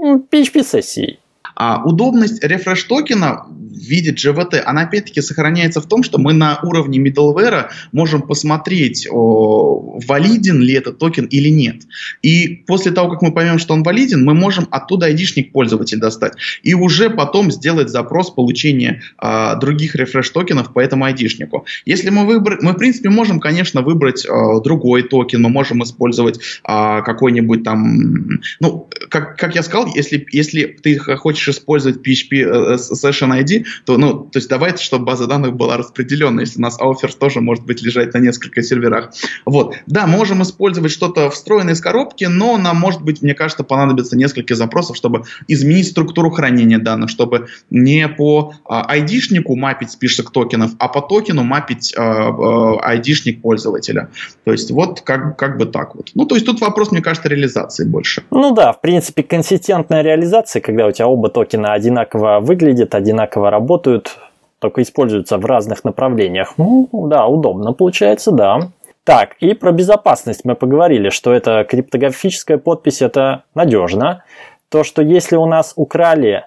[0.00, 1.18] PHP-сессией.
[1.60, 6.60] А удобность refresh токена в виде JWT, она опять-таки сохраняется в том, что мы на
[6.62, 11.82] уровне middleware можем посмотреть, о, валиден ли этот токен или нет.
[12.22, 16.34] И после того, как мы поймем, что он валиден, мы можем оттуда айдишник пользователя достать.
[16.62, 21.66] И уже потом сделать запрос получения а, других рефреш токенов по этому айдишнику.
[21.84, 26.38] Если мы выбрать, мы в принципе можем, конечно, выбрать а, другой токен, мы можем использовать
[26.62, 32.76] а, какой-нибудь там, ну, как, как я сказал, если, если ты хочешь использовать PHP э,
[32.76, 36.78] Session ID, то, ну, то есть давай, чтобы база данных была распределенная, если у нас
[36.80, 39.12] Authors тоже может быть лежать на нескольких серверах.
[39.44, 39.76] Вот.
[39.86, 44.54] Да, можем использовать что-то встроенное из коробки, но нам, может быть, мне кажется, понадобится несколько
[44.54, 50.88] запросов, чтобы изменить структуру хранения данных, чтобы не по а, ID-шнику мапить список токенов, а
[50.88, 54.10] по токену мапить а, а, ID-шник пользователя.
[54.44, 56.10] То есть вот как, как бы так вот.
[56.14, 58.22] Ну, то есть тут вопрос, мне кажется, реализации больше.
[58.30, 64.18] Ну да, в принципе, консистентная реализация, когда у тебя оба токена одинаково выглядят, одинаково работают,
[64.58, 66.54] только используются в разных направлениях.
[66.56, 68.58] Ну, да, удобно получается, да.
[69.04, 74.24] Так, и про безопасность мы поговорили, что это криптографическая подпись, это надежно.
[74.68, 76.44] То, что если у нас украли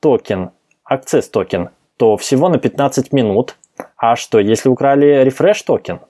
[0.00, 0.52] токен,
[0.84, 3.56] access токен, то всего на 15 минут.
[3.98, 6.00] А что, если украли refresh токен?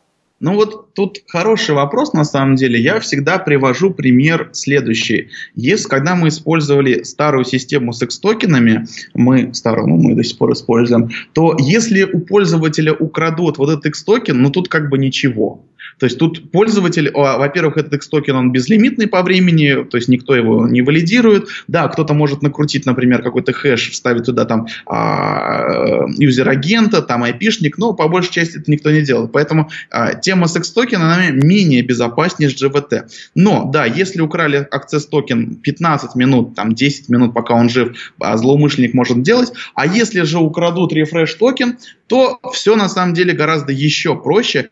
[0.40, 2.80] Ну вот тут хороший вопрос на самом деле.
[2.80, 5.28] Я всегда привожу пример следующий.
[5.54, 10.54] Если, когда мы использовали старую систему с X-токенами, мы старую, ну мы до сих пор
[10.54, 15.62] используем, то если у пользователя украдут вот этот X-токен, ну тут как бы ничего.
[15.98, 20.66] То есть тут пользователь, во-первых, этот X-токен, он безлимитный по времени, то есть никто его
[20.66, 21.48] не валидирует.
[21.68, 27.78] Да, кто-то может накрутить, например, какой-то хэш, вставить туда там а, user-agent а, там айпишник,
[27.78, 29.32] но по большей части это никто не делает.
[29.32, 33.02] Поэтому а, тема с X-токена, она менее безопаснее с JWT.
[33.34, 38.36] Но, да, если украли access токен 15 минут, там 10 минут, пока он жив, а
[38.36, 39.52] злоумышленник может делать.
[39.74, 44.70] А если же украдут refresh токен, то все на самом деле гораздо еще проще.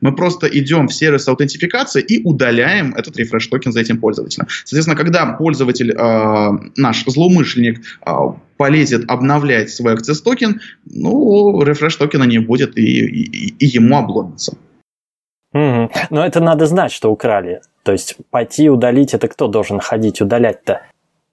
[0.00, 4.46] Мы просто идем в сервис аутентификации и удаляем этот refresh токен за этим пользователем.
[4.64, 8.12] Соответственно, когда пользователь, э, наш злоумышленник, э,
[8.56, 14.56] полезет обновлять свой access токен, ну, refresh токена не будет и, и, и ему обломится.
[15.52, 15.90] Угу.
[16.10, 17.62] Но это надо знать, что украли.
[17.82, 20.82] То есть пойти удалить, это кто должен ходить удалять-то?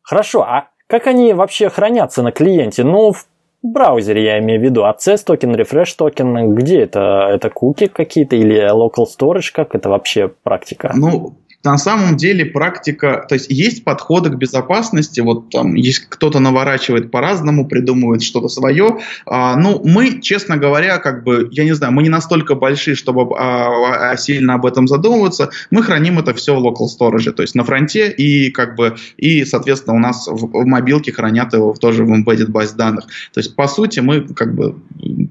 [0.02, 2.86] Хорошо, а как они вообще хранятся на клиенте?
[2.86, 3.28] Ну, в
[3.72, 4.84] браузере я имею в виду.
[4.84, 7.30] Access токен, refresh токен, где это?
[7.32, 9.52] Это куки какие-то или local storage?
[9.54, 10.92] Как это вообще практика?
[10.96, 11.38] Ну,
[11.72, 17.12] на самом деле практика, то есть есть подходы к безопасности, вот там есть кто-то наворачивает
[17.12, 19.00] по-разному, придумывает что-то свое.
[19.26, 23.38] А, ну, мы, честно говоря, как бы, я не знаю, мы не настолько большие, чтобы
[23.38, 25.50] а, а, сильно об этом задумываться.
[25.70, 29.44] Мы храним это все в local storage, то есть на фронте и как бы, и,
[29.44, 33.08] соответственно, у нас в, в мобилке хранят его тоже в embedded базе данных.
[33.34, 34.76] То есть, по сути, мы как бы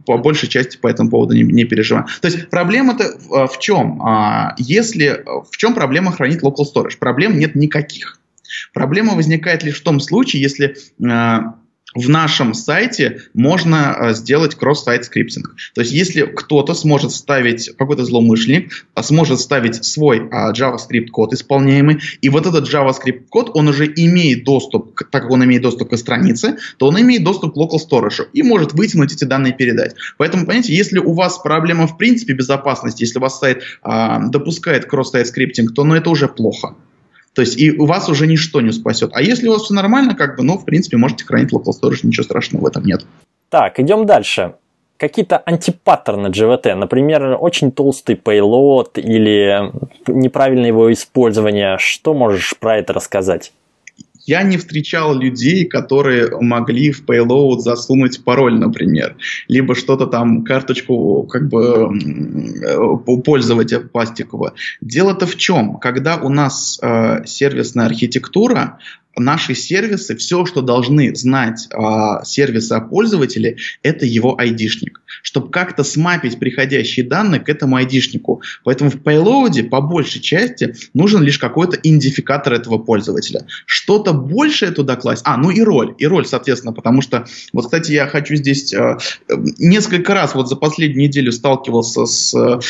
[0.05, 2.07] по большей части по этому поводу не, не переживаем.
[2.21, 4.03] То есть, проблема-то в, в чем?
[4.03, 6.99] А, если, в чем проблема хранить local storage.
[6.99, 8.21] Проблем нет никаких.
[8.73, 11.39] Проблема возникает лишь в том случае, если э,
[11.97, 15.57] в нашем сайте можно э, сделать cross-site scripting.
[15.75, 21.33] То есть, если кто-то сможет вставить, какой-то злоумышленник а, сможет вставить свой а, JavaScript код
[21.33, 25.91] исполняемый, и вот этот JavaScript код, он уже имеет доступ, так как он имеет доступ
[25.91, 29.57] к странице, то он имеет доступ к local storage и может вытянуть эти данные и
[29.57, 29.95] передать.
[30.19, 34.85] Поэтому, понимаете, если у вас проблема в принципе безопасности, если у вас сайт а, допускает
[34.85, 36.75] cross-site scripting, то ну, это уже плохо.
[37.37, 39.11] То есть и у вас уже ничто не спасет.
[39.13, 42.01] А если у вас все нормально, как бы, ну, в принципе, можете хранить local storage,
[42.03, 43.05] ничего страшного в этом нет.
[43.51, 44.55] Так, идем дальше.
[44.97, 49.71] Какие-то антипаттерны GVT, например, очень толстый payload или
[50.07, 51.77] неправильное его использование.
[51.79, 53.53] Что можешь про это рассказать?
[54.27, 61.23] Я не встречал людей, которые могли в payload засунуть пароль, например, либо что-то там, карточку
[61.31, 64.55] как бы э, пользователя пластикового.
[64.81, 65.77] Дело-то в чем?
[65.77, 68.79] Когда у нас э, сервисная архитектура,
[69.17, 75.85] наши сервисы, все, что должны знать э, сервисы о пользователе, это его айдишник, чтобы как-то
[75.85, 78.43] смапить приходящие данные к этому айдишнику.
[78.63, 83.47] Поэтому в payload по большей части нужен лишь какой-то идентификатор этого пользователя.
[83.65, 87.93] Что-то большее туда класть, а, ну и роль, и роль, соответственно, потому что, вот, кстати,
[87.93, 88.99] я хочу здесь э,
[89.59, 92.61] несколько раз вот за последнюю неделю сталкивался с э,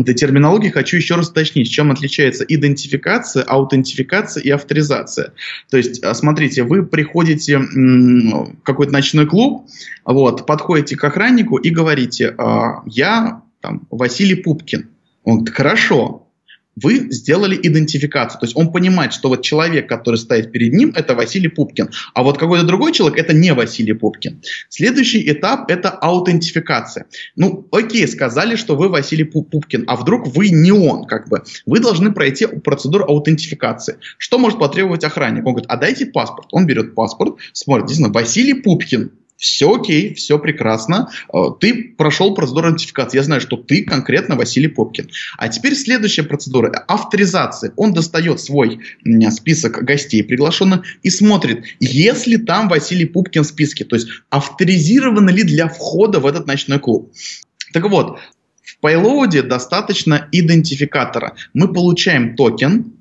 [0.00, 5.32] этой терминологией, хочу еще раз уточнить, чем отличается идентификация, аутентификация и авторизация.
[5.70, 9.66] То есть есть, а, смотрите, вы приходите в какой-то ночной клуб,
[10.04, 14.88] вот, подходите к охраннику и говорите, «А, я там, Василий Пупкин.
[15.24, 16.21] Он говорит, хорошо,
[16.76, 18.40] вы сделали идентификацию.
[18.40, 22.22] То есть он понимает, что вот человек, который стоит перед ним, это Василий Пупкин, а
[22.22, 24.42] вот какой-то другой человек, это не Василий Пупкин.
[24.68, 27.06] Следующий этап– это аутентификация.
[27.36, 31.42] Ну, окей, сказали, что вы Василий Пупкин, а вдруг вы не он, как бы.
[31.66, 33.96] Вы должны пройти процедуру аутентификации.
[34.18, 35.46] Что может потребовать охранник?
[35.46, 36.48] Он говорит, а дайте паспорт.
[36.52, 39.10] Он берет паспорт, смотрит, действительно, Василий Пупкин,
[39.42, 44.68] все окей, все прекрасно, э, ты прошел процедуру идентификации, я знаю, что ты конкретно Василий
[44.68, 45.10] Пупкин.
[45.36, 47.72] А теперь следующая процедура– авторизация.
[47.76, 48.78] Он достает свой
[49.30, 55.30] список гостей приглашенных и смотрит, есть ли там Василий Пупкин в списке, то есть авторизированы
[55.30, 57.12] ли для входа в этот ночной клуб.
[57.72, 58.20] Так вот,
[58.62, 61.34] в payload е достаточно идентификатора.
[61.52, 62.92] Мы получаем токен,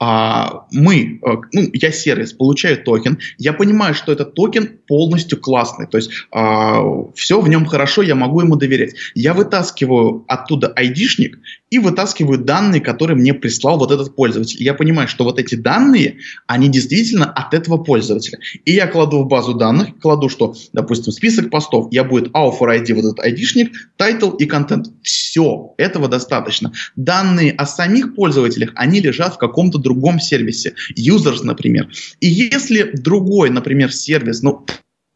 [0.00, 5.86] а, мы, э, ну, я сервис, получаю токен, я понимаю, что этот токен полностью классный,
[5.86, 6.82] то есть а,
[7.14, 8.94] все в нем хорошо, я могу ему доверять.
[9.14, 11.38] Я вытаскиваю оттуда айдишник
[11.70, 14.62] и вытаскиваю данные, которые мне прислал вот этот пользователь.
[14.62, 18.38] Я понимаю, что вот эти данные, они действительно от этого пользователя.
[18.64, 22.94] И я кладу в базу данных, кладу, что, допустим, список постов, я будет author ID,
[22.94, 24.90] вот этот айдишник, title и контент.
[25.02, 26.72] Все, этого достаточно.
[26.96, 30.74] Данные о самих пользователях, они лежат в каком-то другом сервисе.
[30.96, 31.90] Users, например.
[32.20, 34.64] И если другой, например, сервис, ну,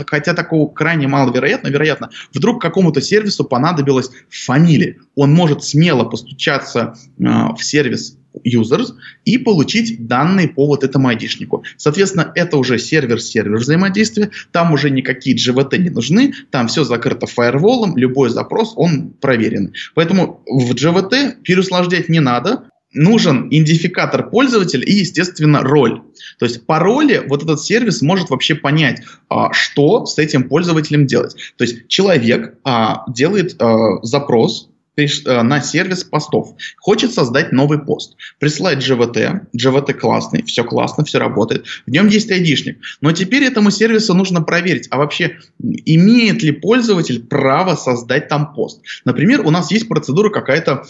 [0.06, 4.96] хотя такого крайне маловероятно, вероятно, вдруг какому-то сервису понадобилась фамилия.
[5.14, 11.64] Он может смело постучаться э, в сервис users и получить данные по вот этому айдишнику.
[11.76, 17.96] Соответственно, это уже сервер-сервер взаимодействия, там уже никакие GVT не нужны, там все закрыто фаерволом,
[17.96, 19.74] любой запрос, он проверен.
[19.94, 26.02] Поэтому в GVT переусложнять не надо, нужен идентификатор пользователя и, естественно, роль.
[26.38, 31.06] То есть по роли вот этот сервис может вообще понять, а, что с этим пользователем
[31.06, 31.34] делать.
[31.56, 36.54] То есть человек а, делает а, запрос Э, на сервис постов.
[36.76, 38.16] Хочет создать новый пост.
[38.38, 39.46] Присылает GVT.
[39.56, 41.64] GVT классный, все классно, все работает.
[41.86, 42.78] В нем есть айдишник.
[43.00, 48.82] Но теперь этому сервису нужно проверить, а вообще имеет ли пользователь право создать там пост.
[49.06, 50.84] Например, у нас есть процедура какая-то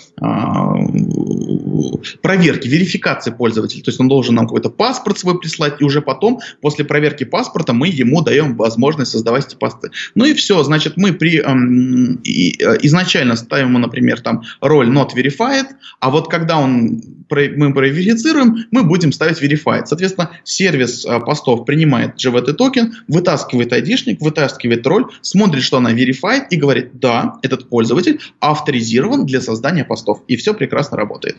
[2.20, 3.82] проверки, верификации пользователя.
[3.82, 7.72] То есть он должен нам какой-то паспорт свой прислать, и уже потом, после проверки паспорта,
[7.72, 9.90] мы ему даем возможность создавать эти посты.
[10.14, 14.88] Ну и все, значит, мы при, эм, и, э, изначально ставим ему, например, там роль
[14.88, 15.66] not verified,
[16.00, 19.86] а вот когда он, мы проверифицируем, мы будем ставить verified.
[19.86, 26.46] Соответственно, сервис э, постов принимает GVT токен, вытаскивает айдишник, вытаскивает роль, смотрит, что она verified
[26.50, 30.22] и говорит, да, этот пользователь авторизирован для создания постов.
[30.28, 31.36] И все прекрасно работает.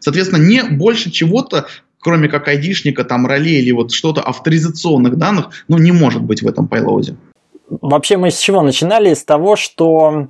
[0.00, 1.66] Соответственно, не больше чего-то,
[2.00, 6.46] кроме как айдишника, там, ролей или вот что-то авторизационных данных, ну, не может быть в
[6.46, 7.16] этом payload е.
[7.68, 9.12] Вообще мы с чего начинали?
[9.12, 10.28] С того, что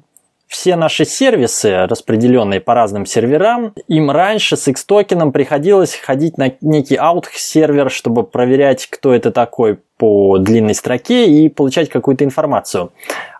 [0.49, 6.97] все наши сервисы, распределенные по разным серверам, им раньше с access-токеном приходилось ходить на некий
[6.97, 12.93] auth-сервер, чтобы проверять, кто это такой по длинной строке и получать какую-то информацию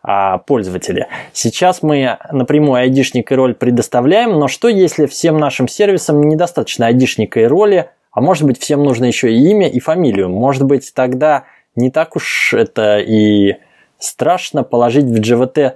[0.03, 1.09] о пользователе.
[1.33, 7.41] Сейчас мы напрямую айдишник и роль предоставляем, но что если всем нашим сервисам недостаточно айдишника
[7.41, 10.29] и роли, а может быть всем нужно еще и имя, и фамилию?
[10.29, 11.45] Может быть тогда
[11.77, 13.57] не так уж это и
[13.99, 15.75] страшно положить в GVT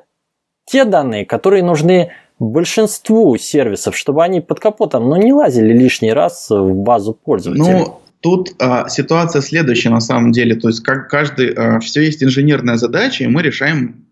[0.64, 6.50] те данные, которые нужны большинству сервисов, чтобы они под капотом ну, не лазили лишний раз
[6.50, 7.84] в базу пользователей.
[7.86, 12.22] Ну, Тут а, ситуация следующая на самом деле, то есть как каждый, а, все есть
[12.22, 14.06] инженерная задача, и мы решаем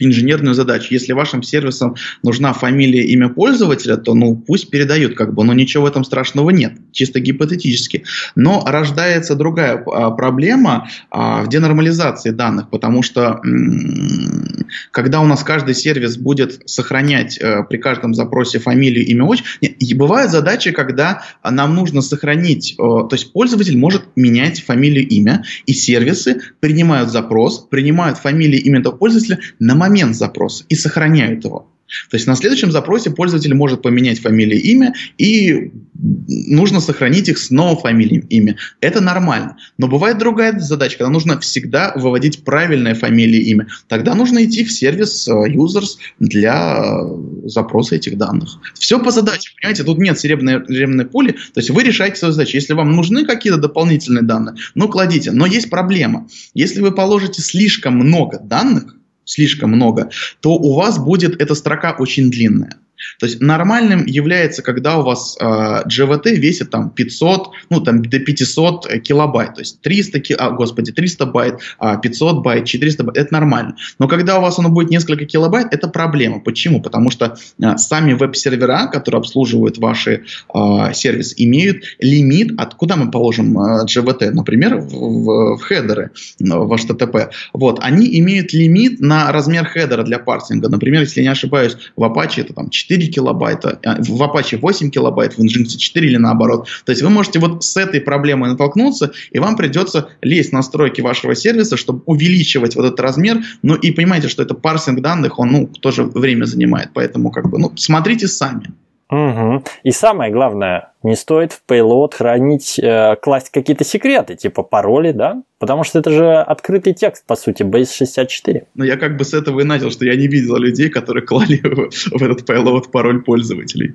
[0.00, 0.88] инженерную задачу.
[0.90, 5.84] Если вашим сервисам нужна фамилия, имя пользователя, то ну пусть передают, как бы, но ничего
[5.84, 8.04] в этом страшного нет, чисто гипотетически.
[8.34, 15.44] Но рождается другая а, проблема а, в денормализации данных, потому что м- когда у нас
[15.44, 19.58] каждый сервис будет сохранять а, при каждом запросе фамилию, имя, отчество,
[19.94, 25.72] бывают задачи, когда нам нужно сохранить, а, то есть пользователь может менять фамилию, имя, и
[25.72, 31.71] сервисы принимают запрос, принимают фамилию, имя этого пользователя на момент запроса и сохраняют его.
[32.10, 37.38] То есть на следующем запросе пользователь может поменять фамилию и имя, и нужно сохранить их
[37.38, 38.56] снова фамилией имя.
[38.80, 39.56] Это нормально.
[39.78, 43.68] Но бывает другая задача, когда нужно всегда выводить правильное фамилия и имя.
[43.88, 47.04] Тогда нужно идти в сервис э, users для
[47.44, 48.58] запроса этих данных.
[48.74, 49.84] Все по задаче, понимаете?
[49.84, 51.32] Тут нет серебряной, серебряной пули.
[51.32, 52.56] То есть вы решаете свою задачу.
[52.56, 55.30] Если вам нужны какие-то дополнительные данные, ну кладите.
[55.32, 56.28] Но есть проблема.
[56.54, 62.30] Если вы положите слишком много данных, слишком много, то у вас будет эта строка очень
[62.30, 62.76] длинная.
[63.18, 68.18] То есть нормальным является, когда у вас э, JWT весит там 500, ну там до
[68.18, 71.60] 500 килобайт, то есть 300, ки, а, господи, 300 байт,
[72.02, 73.76] 500 а, байт, 400 байт, это нормально.
[73.98, 76.40] Но когда у вас оно будет несколько килобайт, это проблема.
[76.40, 76.80] Почему?
[76.80, 80.24] Потому что э, сами веб-сервера, которые обслуживают ваши
[80.54, 86.10] э, сервисы, имеют лимит, откуда мы положим э, JWT, например, в, в, в header ы,
[86.38, 87.30] в HTTP.
[87.52, 90.68] Вот, они имеют лимит на размер header а для парсинга.
[90.68, 95.34] Например, если я не ошибаюсь, в Apache это там 4 килобайта, в Apache 8 килобайт,
[95.34, 96.68] в Nginx 4 или наоборот.
[96.84, 101.00] То есть вы можете вот с этой проблемой натолкнуться, и вам придется лезть в настройки
[101.00, 103.42] вашего сервиса, чтобы увеличивать вот этот размер.
[103.62, 106.90] Ну и понимаете, что это парсинг данных, он ну, тоже время занимает.
[106.94, 108.72] Поэтому как бы, ну, смотрите сами.
[109.12, 109.64] Угу.
[109.82, 115.42] И самое главное, не стоит в payload хранить, э, класть какие-то секреты, типа пароли, да?
[115.58, 118.64] Потому что это же открытый текст, по сути, Base64.
[118.74, 121.60] Но я как бы с этого и начал, что я не видел людей, которые клали
[121.62, 123.94] в, этот payload пароль пользователей.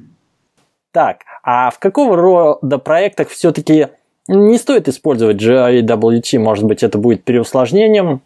[0.92, 3.88] Так, а в какого рода проектах все-таки
[4.28, 6.38] не стоит использовать JWT?
[6.38, 8.22] Может быть, это будет переусложнением?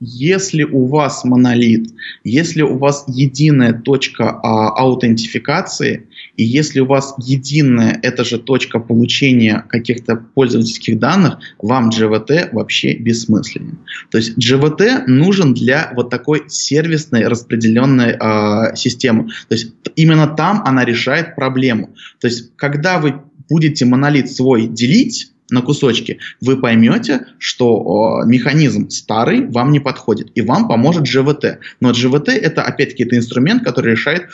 [0.00, 1.88] Если у вас монолит,
[2.24, 8.80] если у вас единая точка а, аутентификации, и если у вас единая эта же точка
[8.80, 13.78] получения каких-то пользовательских данных, вам GVT вообще бессмысленен.
[14.10, 19.28] То есть GVT нужен для вот такой сервисной распределенной э, системы.
[19.48, 21.94] То есть именно там она решает проблему.
[22.20, 28.88] То есть когда вы будете монолит свой делить, на кусочки, вы поймете, что э, механизм
[28.88, 31.58] старый вам не подходит, и вам поможет GVT.
[31.80, 34.28] Но GVT это опять-таки это инструмент, который решает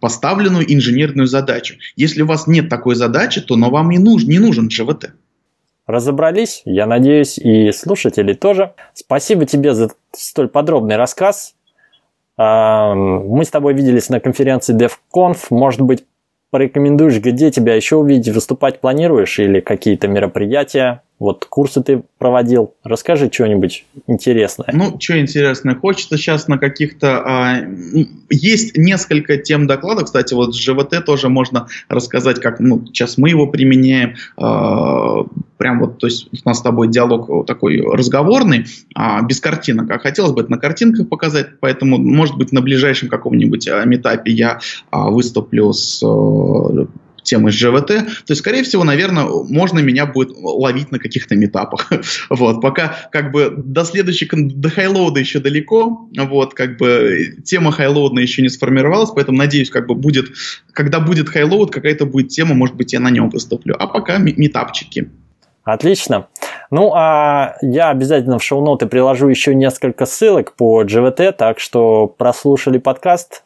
[0.00, 1.76] поставленную инженерную задачу.
[1.96, 5.10] Если у вас нет такой задачи, то но вам не нужен, не нужен GVT.
[5.86, 8.74] Разобрались, я надеюсь, и слушатели тоже.
[8.92, 11.54] Спасибо тебе за столь подробный рассказ.
[12.36, 15.46] Мы с тобой виделись на конференции DevConf.
[15.50, 16.04] Может быть,
[16.50, 21.02] порекомендуешь, где тебя еще увидеть, выступать планируешь или какие-то мероприятия?
[21.18, 22.74] Вот курсы ты проводил.
[22.84, 24.68] Расскажи что-нибудь интересное.
[24.72, 25.74] Ну, что интересное.
[25.74, 27.22] Хочется сейчас на каких-то...
[27.24, 27.56] А,
[28.28, 30.04] есть несколько тем доклада.
[30.04, 34.16] Кстати, вот с ЖВТ тоже можно рассказать, как ну, сейчас мы его применяем.
[34.36, 35.24] А,
[35.56, 39.90] прям вот, то есть у нас с тобой диалог такой разговорный, а, без картинок.
[39.90, 44.32] А хотелось бы это на картинках показать, поэтому, может быть, на ближайшем каком-нибудь а, метапе
[44.32, 44.60] я
[44.90, 46.86] а, выступлю с а,
[47.26, 51.92] темы с GVT, то есть, скорее всего, наверное, можно меня будет ловить на каких-то метапах.
[52.30, 58.20] вот, пока как бы до следующей, до хайлоуда еще далеко, вот, как бы тема хайлоуда
[58.20, 60.26] еще не сформировалась, поэтому надеюсь, как бы будет,
[60.72, 63.76] когда будет HighLoad, какая-то будет тема, может быть, я на нем выступлю.
[63.78, 65.10] А пока митапчики.
[65.64, 66.28] Отлично.
[66.70, 71.58] Ну, а я обязательно в show note ы приложу еще несколько ссылок по JWT, так
[71.58, 73.42] что прослушали подкаст,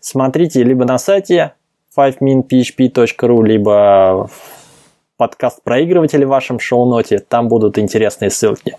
[0.00, 1.54] смотрите либо на сайте
[1.96, 7.18] 5minphp.ru, либо в подкаст-проигрывателе в вашем show note е.
[7.18, 8.76] Там будут интересные ссылки.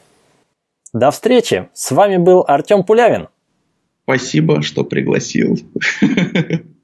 [0.94, 1.70] До встречи!
[1.74, 3.30] С вами был Артем Пулявин.
[4.04, 5.58] Спасибо, что пригласил.